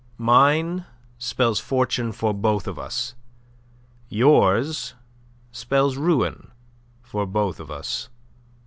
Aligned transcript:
Mine 0.17 0.87
spells 1.19 1.59
fortune 1.59 2.11
for 2.11 2.33
both 2.33 2.67
of 2.67 2.79
us. 2.79 3.13
Yours 4.09 4.95
spells 5.51 5.95
ruin 5.95 6.49
for 7.03 7.27
both 7.27 7.59
of 7.59 7.69
us. 7.69 8.09